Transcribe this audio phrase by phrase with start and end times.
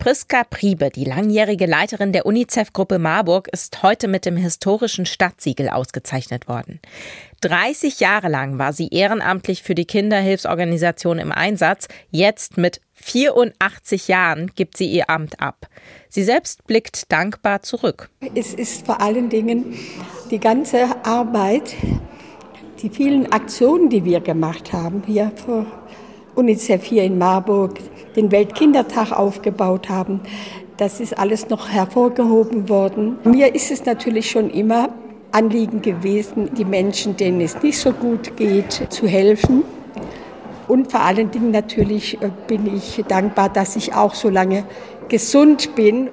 [0.00, 6.48] Priska Priebe, die langjährige Leiterin der UNICEF-Gruppe Marburg, ist heute mit dem historischen Stadtsiegel ausgezeichnet
[6.48, 6.80] worden.
[7.42, 11.86] 30 Jahre lang war sie ehrenamtlich für die Kinderhilfsorganisation im Einsatz.
[12.10, 15.68] Jetzt mit 84 Jahren gibt sie ihr Amt ab.
[16.08, 18.08] Sie selbst blickt dankbar zurück.
[18.34, 19.74] Es ist vor allen Dingen
[20.30, 21.74] die ganze Arbeit,
[22.80, 25.66] die vielen Aktionen, die wir gemacht haben, hier vor
[26.34, 27.78] UNICEF hier in Marburg,
[28.16, 30.20] den Weltkindertag aufgebaut haben.
[30.76, 33.18] Das ist alles noch hervorgehoben worden.
[33.24, 34.88] Mir ist es natürlich schon immer
[35.32, 39.62] Anliegen gewesen, die Menschen, denen es nicht so gut geht, zu helfen.
[40.68, 44.64] Und vor allen Dingen natürlich äh, bin ich dankbar, dass ich auch so lange
[45.08, 46.10] gesund bin.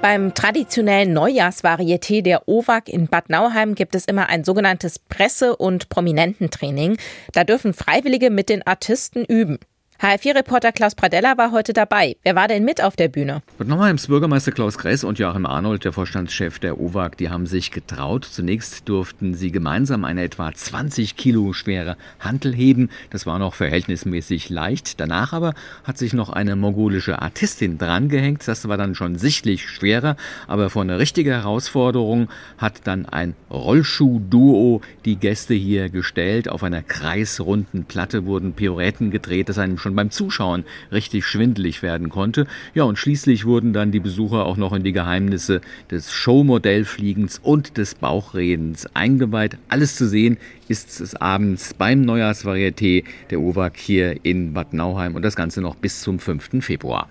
[0.00, 5.88] Beim traditionellen Neujahrsvarieté der OWAG in Bad Nauheim gibt es immer ein sogenanntes Presse- und
[5.88, 6.98] Prominententraining.
[7.32, 9.58] Da dürfen Freiwillige mit den Artisten üben.
[10.00, 12.16] HR4-Reporter Klaus Pradella war heute dabei.
[12.22, 13.42] Wer war denn mit auf der Bühne?
[13.58, 17.72] Bad Nauheims Bürgermeister Klaus Gress und Joachim Arnold, der Vorstandschef der OWAG, die haben sich
[17.72, 18.24] getraut.
[18.24, 22.90] Zunächst durften sie gemeinsam eine etwa 20 Kilo schwere Hantel heben.
[23.10, 25.00] Das war noch verhältnismäßig leicht.
[25.00, 28.46] Danach aber hat sich noch eine mongolische Artistin drangehängt.
[28.46, 30.16] Das war dann schon sichtlich schwerer.
[30.46, 36.48] Aber vor eine richtige Herausforderung hat dann ein Rollschuh-Duo die Gäste hier gestellt.
[36.48, 41.82] Auf einer kreisrunden Platte wurden Pioretten gedreht, das einem schon schon beim Zuschauen richtig schwindelig
[41.82, 42.46] werden konnte.
[42.74, 47.78] Ja, und schließlich wurden dann die Besucher auch noch in die Geheimnisse des Showmodellfliegens und
[47.78, 49.56] des Bauchredens eingeweiht.
[49.68, 50.36] Alles zu sehen
[50.68, 55.74] ist es abends beim Neujahrsvarieté der OWAG hier in Bad Nauheim und das Ganze noch
[55.74, 56.62] bis zum 5.
[56.62, 57.08] Februar.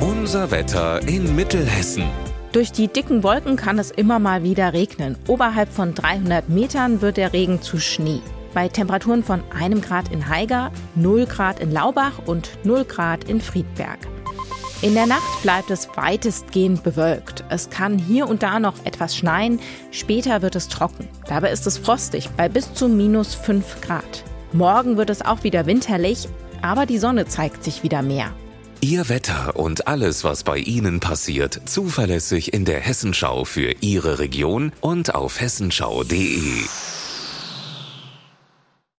[0.00, 2.04] Unser Wetter in Mittelhessen.
[2.52, 5.16] Durch die dicken Wolken kann es immer mal wieder regnen.
[5.28, 8.20] Oberhalb von 300 Metern wird der Regen zu Schnee
[8.54, 13.40] bei Temperaturen von einem Grad in Haiger, 0 Grad in Laubach und 0 Grad in
[13.40, 13.98] Friedberg.
[14.82, 17.44] In der Nacht bleibt es weitestgehend bewölkt.
[17.50, 19.60] Es kann hier und da noch etwas schneien,
[19.92, 21.08] später wird es trocken.
[21.28, 24.24] Dabei ist es frostig bei bis zu minus 5 Grad.
[24.52, 26.28] Morgen wird es auch wieder winterlich,
[26.62, 28.32] aber die Sonne zeigt sich wieder mehr.
[28.80, 34.72] Ihr Wetter und alles, was bei Ihnen passiert, zuverlässig in der Hessenschau für Ihre Region
[34.80, 36.64] und auf hessenschau.de.